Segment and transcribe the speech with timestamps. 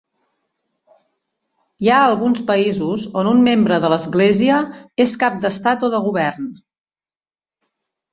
[1.83, 4.63] Hi ha alguns països on un membre de l'Església
[5.05, 6.49] és cap d'Estat o de govern.